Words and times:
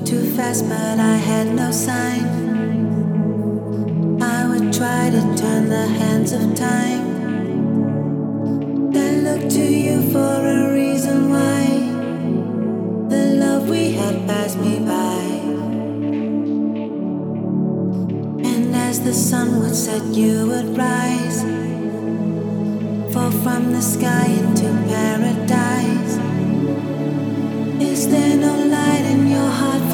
moved 0.00 0.06
too 0.06 0.36
fast, 0.36 0.68
but 0.68 0.98
I 0.98 1.16
had 1.16 1.48
no 1.54 1.70
sign. 1.70 2.24
I 4.22 4.46
would 4.48 4.72
try 4.72 5.10
to 5.10 5.20
turn 5.36 5.68
the 5.68 5.86
hands 5.86 6.32
of 6.32 6.54
time. 6.54 7.02
Then 8.92 9.24
look 9.24 9.48
to 9.50 9.62
you 9.62 10.02
for 10.10 10.18
a 10.18 10.72
reason 10.74 11.30
why 11.30 11.66
the 13.08 13.34
love 13.36 13.68
we 13.68 13.92
had 13.92 14.26
passed 14.26 14.58
me 14.58 14.78
by. 14.80 15.20
And 18.48 18.74
as 18.74 19.00
the 19.00 19.12
sun 19.12 19.60
would 19.60 19.74
set, 19.74 20.04
you 20.14 20.46
would 20.46 20.76
rise. 20.76 21.42
Fall 23.12 23.30
from 23.42 23.72
the 23.72 23.82
sky 23.82 24.26
into 24.26 24.68
paradise. 24.88 26.18
Is 27.82 28.08
there 28.08 28.36
no 28.36 28.54
light 28.66 29.04
in 29.10 29.26
your 29.28 29.50
heart? 29.50 29.89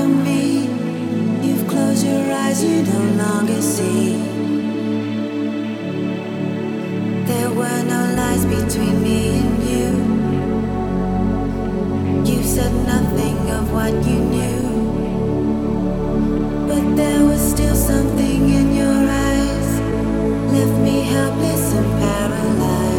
You've 1.97 2.05
your 2.05 2.31
eyes, 2.31 2.63
you 2.63 2.83
no 2.83 3.01
longer 3.25 3.63
see. 3.63 4.17
There 7.25 7.51
were 7.51 7.83
no 7.85 8.15
lies 8.15 8.45
between 8.45 9.03
me 9.03 9.39
and 9.39 9.63
you. 9.71 9.89
You 12.31 12.43
said 12.43 12.75
nothing 12.85 13.51
of 13.51 13.73
what 13.73 13.95
you 14.05 14.19
knew. 14.35 14.63
But 16.69 16.97
there 16.97 17.25
was 17.25 17.41
still 17.41 17.75
something 17.75 18.51
in 18.51 18.75
your 18.77 19.09
eyes, 19.31 19.81
left 20.53 20.79
me 20.83 21.01
helpless 21.01 21.73
and 21.73 21.99
paralyzed. 21.99 22.96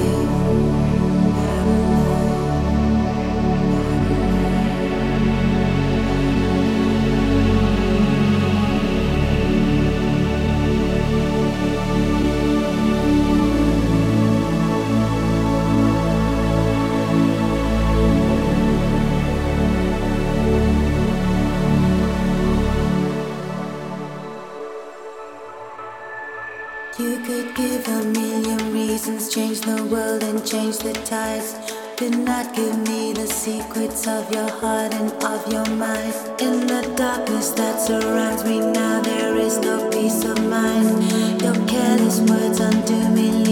Of 34.08 34.32
your 34.32 34.50
heart 34.50 34.94
and 34.94 35.12
of 35.24 35.52
your 35.52 35.66
mind. 35.76 36.14
In 36.40 36.66
the 36.66 36.94
darkness 36.96 37.52
that 37.52 37.82
surrounds 37.82 38.44
me 38.46 38.60
now, 38.60 39.02
there 39.02 39.36
is 39.36 39.58
no 39.60 39.90
peace 39.90 40.24
of 40.24 40.38
mind. 40.48 41.42
Your 41.42 41.56
careless 41.68 42.20
words 42.22 42.60
undo 42.60 43.10
me, 43.10 43.47